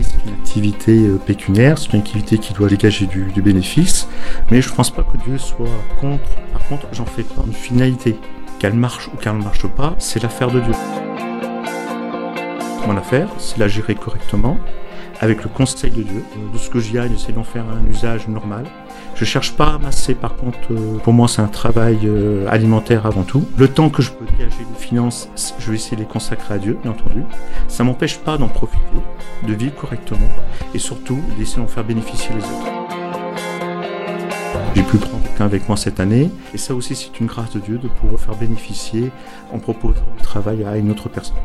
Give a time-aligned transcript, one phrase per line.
[0.00, 4.08] c'est une activité euh, pécuniaire, c'est une activité qui doit dégager du, bénéfice,
[4.50, 5.66] mais je ne pense pas que Dieu soit
[6.00, 6.24] contre.
[6.52, 8.16] Par contre, j'en fais une finalité.
[8.58, 10.72] Qu'elle marche ou qu'elle ne marche pas, c'est l'affaire de Dieu.
[12.86, 14.56] Mon affaire, c'est la gérer correctement,
[15.22, 16.24] avec le conseil de Dieu.
[16.52, 18.66] De ce que j'y gagne, c'est d'en faire un usage normal.
[19.14, 23.06] Je cherche pas à amasser, par contre, euh, pour moi, c'est un travail euh, alimentaire
[23.06, 23.46] avant tout.
[23.56, 25.28] Le temps que je peux dégager de finances,
[25.60, 27.22] je vais essayer de les consacrer à Dieu, bien entendu.
[27.68, 28.82] Ça m'empêche pas d'en profiter,
[29.46, 30.18] de vivre correctement,
[30.74, 32.72] et surtout d'essayer d'en faire bénéficier les autres.
[34.74, 37.60] J'ai pu prendre quelqu'un avec moi cette année, et ça aussi, c'est une grâce de
[37.60, 39.12] Dieu de pouvoir faire bénéficier
[39.52, 41.36] en proposant du travail à une autre personne.